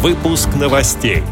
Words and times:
Выпуск 0.00 0.48
новостей. 0.54 1.24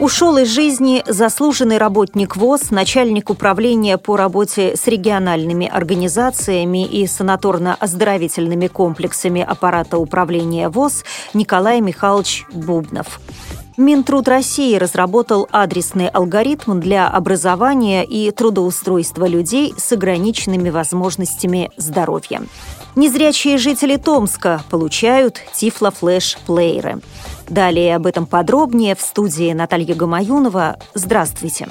Ушел 0.00 0.36
из 0.38 0.48
жизни 0.48 1.04
заслуженный 1.06 1.78
работник 1.78 2.36
ВОЗ, 2.36 2.72
начальник 2.72 3.30
управления 3.30 3.96
по 3.96 4.16
работе 4.16 4.76
с 4.76 4.88
региональными 4.88 5.68
организациями 5.68 6.84
и 6.84 7.06
санаторно-оздоровительными 7.06 8.66
комплексами 8.66 9.40
аппарата 9.40 9.98
управления 9.98 10.68
ВОЗ 10.68 11.04
Николай 11.32 11.80
Михайлович 11.80 12.44
Бубнов. 12.52 13.20
Минтруд 13.76 14.26
России 14.26 14.76
разработал 14.76 15.48
адресный 15.52 16.08
алгоритм 16.08 16.80
для 16.80 17.08
образования 17.08 18.04
и 18.04 18.30
трудоустройства 18.30 19.26
людей 19.26 19.74
с 19.76 19.92
ограниченными 19.92 20.70
возможностями 20.70 21.70
здоровья. 21.76 22.42
Незрячие 22.94 23.58
жители 23.58 23.96
Томска 23.96 24.62
получают 24.70 25.42
тифлофлэш-плееры. 25.52 27.00
Далее 27.48 27.96
об 27.96 28.06
этом 28.06 28.24
подробнее 28.24 28.94
в 28.94 29.02
студии 29.02 29.52
Наталья 29.52 29.94
Гамаюнова. 29.94 30.78
Здравствуйте. 30.94 31.68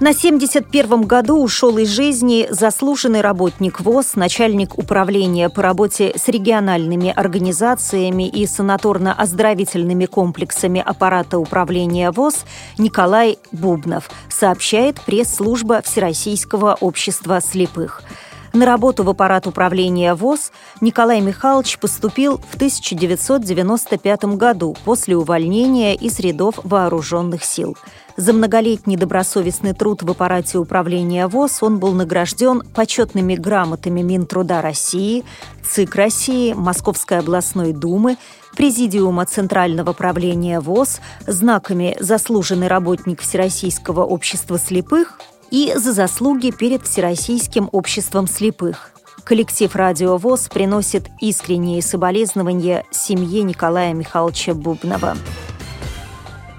На 0.00 0.12
71-м 0.12 1.02
году 1.02 1.42
ушел 1.42 1.76
из 1.76 1.90
жизни 1.90 2.46
заслуженный 2.48 3.20
работник 3.20 3.80
ВОЗ, 3.80 4.14
начальник 4.14 4.78
управления 4.78 5.50
по 5.50 5.60
работе 5.60 6.14
с 6.16 6.26
региональными 6.28 7.12
организациями 7.14 8.26
и 8.26 8.46
санаторно-оздоровительными 8.46 10.06
комплексами 10.06 10.82
аппарата 10.84 11.38
управления 11.38 12.12
ВОЗ 12.12 12.46
Николай 12.78 13.36
Бубнов, 13.52 14.08
сообщает 14.30 14.98
пресс-служба 15.02 15.82
Всероссийского 15.82 16.78
общества 16.80 17.42
слепых. 17.42 18.02
На 18.52 18.66
работу 18.66 19.04
в 19.04 19.08
аппарат 19.08 19.46
управления 19.46 20.12
ВОЗ 20.14 20.50
Николай 20.80 21.20
Михайлович 21.20 21.78
поступил 21.78 22.38
в 22.38 22.56
1995 22.56 24.24
году 24.36 24.76
после 24.84 25.16
увольнения 25.16 25.94
из 25.94 26.18
рядов 26.18 26.58
вооруженных 26.64 27.44
сил. 27.44 27.76
За 28.16 28.32
многолетний 28.32 28.96
добросовестный 28.96 29.72
труд 29.72 30.02
в 30.02 30.10
аппарате 30.10 30.58
управления 30.58 31.28
ВОЗ 31.28 31.62
он 31.62 31.78
был 31.78 31.92
награжден 31.92 32.62
почетными 32.74 33.36
грамотами 33.36 34.02
Минтруда 34.02 34.60
России, 34.60 35.24
ЦИК 35.62 35.94
России, 35.94 36.52
Московской 36.52 37.18
областной 37.18 37.72
думы, 37.72 38.16
Президиума 38.56 39.26
Центрального 39.26 39.92
правления 39.92 40.58
ВОЗ, 40.58 41.00
знаками 41.24 41.96
«Заслуженный 42.00 42.66
работник 42.66 43.20
Всероссийского 43.20 44.04
общества 44.04 44.58
слепых» 44.58 45.20
и 45.50 45.72
за 45.76 45.92
заслуги 45.92 46.50
перед 46.50 46.86
Всероссийским 46.86 47.68
обществом 47.72 48.26
слепых. 48.26 48.92
Коллектив 49.24 49.74
«Радио 49.76 50.16
ВОЗ» 50.16 50.48
приносит 50.48 51.08
искренние 51.20 51.82
соболезнования 51.82 52.84
семье 52.90 53.42
Николая 53.42 53.92
Михайловича 53.92 54.54
Бубнова. 54.54 55.16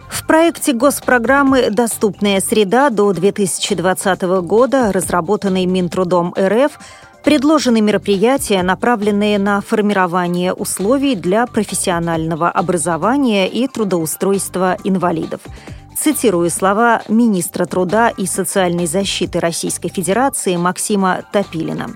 В 0.10 0.28
проекте 0.28 0.74
госпрограммы 0.74 1.70
«Доступная 1.72 2.40
среда» 2.40 2.90
до 2.90 3.12
2020 3.12 4.22
года, 4.44 4.92
разработанной 4.92 5.66
Минтрудом 5.66 6.34
РФ, 6.38 6.80
предложены 7.24 7.82
мероприятия, 7.82 8.64
направленные 8.64 9.38
на 9.40 9.62
формирование 9.62 10.54
условий 10.54 11.16
для 11.16 11.46
профессионального 11.48 12.50
образования 12.50 13.50
и 13.50 13.68
трудоустройства 13.68 14.78
инвалидов– 14.84 15.42
Цитирую 15.98 16.50
слова 16.50 17.04
министра 17.08 17.66
труда 17.66 18.10
и 18.10 18.26
социальной 18.26 18.88
защиты 18.88 19.40
Российской 19.40 19.90
Федерации 19.90 20.56
Максима 20.56 21.24
Топилина. 21.32 21.92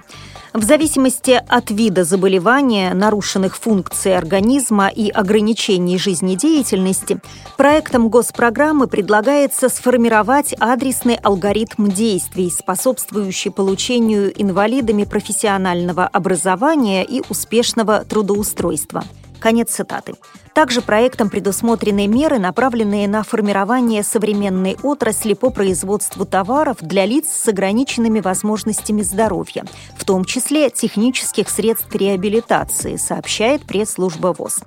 В 0.53 0.63
зависимости 0.63 1.43
от 1.49 1.69
вида 1.69 2.05
заболевания, 2.05 2.93
нарушенных 2.93 3.57
функций 3.57 4.17
организма 4.17 4.87
и 4.87 5.09
ограничений 5.09 5.97
жизнедеятельности, 5.97 7.19
проектом 7.57 8.07
госпрограммы 8.07 8.87
предлагается 8.87 9.67
сформировать 9.67 10.55
адресный 10.57 11.15
алгоритм 11.15 11.87
действий, 11.87 12.49
способствующий 12.49 13.52
получению 13.52 14.31
инвалидами 14.41 15.03
профессионального 15.03 16.08
образования 16.08 17.03
и 17.03 17.21
успешного 17.27 18.05
трудоустройства. 18.05 19.03
Конец 19.39 19.71
цитаты. 19.71 20.15
Также 20.55 20.81
проектом 20.81 21.29
предусмотрены 21.29 22.07
меры, 22.07 22.39
направленные 22.39 23.09
на 23.09 23.23
формирование 23.23 24.03
современной 24.03 24.77
отрасли 24.83 25.33
по 25.33 25.49
производству 25.49 26.25
товаров 26.25 26.77
для 26.79 27.05
лиц 27.05 27.27
с 27.27 27.45
ограниченными 27.49 28.21
возможностями 28.21 29.01
здоровья, 29.01 29.65
в 29.97 30.05
том 30.05 30.23
числе 30.23 30.69
технических 30.69 31.49
средств 31.49 31.93
реабилитации, 31.93 32.95
сообщает 32.95 33.65
пресс-служба 33.65 34.33
ВОЗ. 34.37 34.61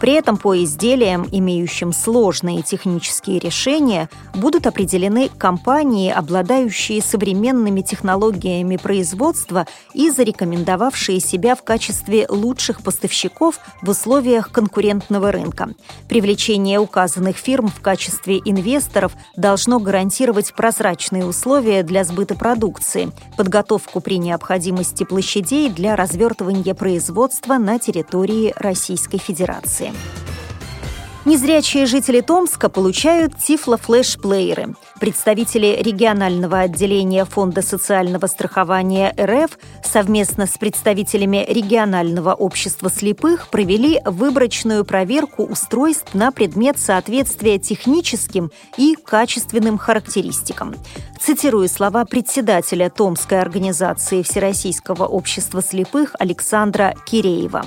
При 0.00 0.14
этом 0.14 0.38
по 0.38 0.56
изделиям, 0.64 1.28
имеющим 1.30 1.92
сложные 1.92 2.62
технические 2.62 3.38
решения, 3.38 4.08
будут 4.32 4.66
определены 4.66 5.28
компании, 5.28 6.10
обладающие 6.10 7.02
современными 7.02 7.82
технологиями 7.82 8.78
производства 8.78 9.66
и 9.92 10.08
зарекомендовавшие 10.08 11.20
себя 11.20 11.54
в 11.54 11.62
качестве 11.62 12.26
лучших 12.30 12.82
поставщиков 12.82 13.58
в 13.82 13.90
условиях 13.90 14.13
конкурентного 14.50 15.32
рынка. 15.32 15.70
Привлечение 16.08 16.78
указанных 16.78 17.36
фирм 17.36 17.68
в 17.68 17.80
качестве 17.80 18.38
инвесторов 18.44 19.12
должно 19.36 19.80
гарантировать 19.80 20.54
прозрачные 20.54 21.24
условия 21.24 21.82
для 21.82 22.04
сбыта 22.04 22.34
продукции, 22.34 23.10
подготовку 23.36 24.00
при 24.00 24.18
необходимости 24.18 25.04
площадей 25.04 25.68
для 25.68 25.96
развертывания 25.96 26.74
производства 26.74 27.54
на 27.54 27.78
территории 27.78 28.54
Российской 28.56 29.18
Федерации. 29.18 29.92
Незрячие 31.24 31.86
жители 31.86 32.20
Томска 32.20 32.68
получают 32.68 33.32
тифло-флеш-плееры. 33.38 34.76
Представители 35.00 35.78
регионального 35.80 36.60
отделения 36.60 37.24
Фонда 37.24 37.62
социального 37.62 38.26
страхования 38.26 39.14
РФ 39.18 39.58
совместно 39.82 40.46
с 40.46 40.58
представителями 40.58 41.42
регионального 41.48 42.34
общества 42.34 42.90
слепых 42.90 43.48
провели 43.48 44.02
выборочную 44.04 44.84
проверку 44.84 45.44
устройств 45.44 46.12
на 46.12 46.30
предмет 46.30 46.78
соответствия 46.78 47.58
техническим 47.58 48.50
и 48.76 48.94
качественным 48.94 49.78
характеристикам. 49.78 50.74
Цитирую 51.18 51.70
слова 51.70 52.04
председателя 52.04 52.90
Томской 52.90 53.40
организации 53.40 54.20
Всероссийского 54.20 55.06
общества 55.06 55.62
слепых 55.62 56.14
Александра 56.18 56.94
Киреева. 57.06 57.64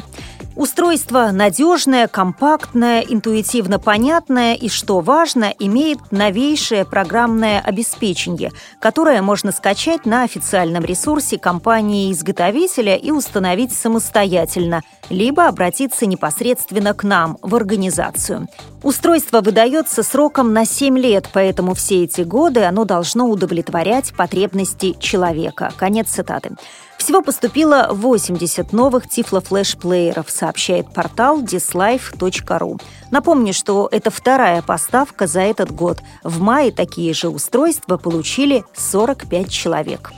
Устройство 0.57 1.29
надежное, 1.31 2.07
компактное, 2.07 3.01
интуитивно 3.01 3.77
понятное 3.77 4.55
и, 4.55 4.69
что 4.69 5.01
важно, 5.01 5.53
имеет 5.59 5.99
новейшее 6.09 6.83
программное 6.83 7.61
обеспечение, 7.61 8.51
которое 8.81 9.21
можно 9.21 9.51
скачать 9.51 10.07
на 10.07 10.23
официальном 10.23 10.83
ресурсе 10.83 11.37
компании-изготовителя 11.37 12.95
и 12.95 13.11
установить 13.11 13.71
самостоятельно, 13.71 14.81
либо 15.11 15.47
обратиться 15.47 16.07
непосредственно 16.07 16.95
к 16.95 17.03
нам, 17.03 17.37
в 17.43 17.53
организацию. 17.53 18.47
Устройство 18.81 19.41
выдается 19.41 20.01
сроком 20.01 20.53
на 20.53 20.65
7 20.65 20.97
лет, 20.97 21.29
поэтому 21.31 21.75
все 21.75 22.03
эти 22.03 22.21
годы 22.21 22.63
оно 22.63 22.83
должно 22.83 23.29
удовлетворять 23.29 24.11
потребности 24.15 24.95
человека. 24.99 25.71
Конец 25.77 26.07
цитаты. 26.07 26.55
Всего 26.97 27.21
поступило 27.21 27.89
80 27.91 28.73
новых 28.73 29.07
тифлофлеш-плееров, 29.07 30.29
сообщает 30.47 30.87
портал 30.93 31.41
dislife.ru. 31.41 32.81
Напомню, 33.11 33.53
что 33.53 33.89
это 33.91 34.09
вторая 34.09 34.61
поставка 34.61 35.27
за 35.27 35.41
этот 35.41 35.71
год. 35.75 36.01
В 36.23 36.39
мае 36.39 36.71
такие 36.71 37.13
же 37.13 37.27
устройства 37.27 37.97
получили 37.97 38.63
45 38.73 39.49
человек. 39.49 40.13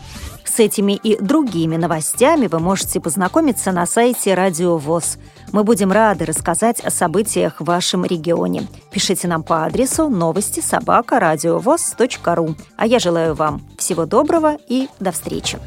С 0.45 0.59
этими 0.59 0.93
и 0.93 1.19
другими 1.19 1.77
новостями 1.77 2.45
вы 2.47 2.59
можете 2.59 2.99
познакомиться 2.99 3.71
на 3.71 3.87
сайте 3.87 4.35
Радио 4.35 4.77
ВОЗ. 4.77 5.17
Мы 5.51 5.63
будем 5.63 5.91
рады 5.91 6.25
рассказать 6.25 6.79
о 6.81 6.91
событиях 6.91 7.59
в 7.59 7.65
вашем 7.65 8.05
регионе. 8.05 8.67
Пишите 8.91 9.27
нам 9.27 9.41
по 9.41 9.65
адресу 9.65 10.09
новости 10.09 10.59
собака. 10.59 11.17
А 12.77 12.85
я 12.85 12.99
желаю 12.99 13.33
вам 13.33 13.61
всего 13.77 14.05
доброго 14.05 14.57
и 14.67 14.89
до 14.99 15.11
встречи. 15.11 15.57